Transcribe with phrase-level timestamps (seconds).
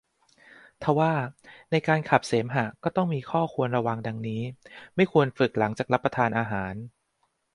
[0.81, 1.13] ทว่า
[1.71, 2.65] ในการขับเสมหะ
[2.97, 4.41] ก็มีข้อควรระวัง ดังนี้
[4.95, 6.73] ไม่ควรฝึกหลังจากรับประทานอาหาร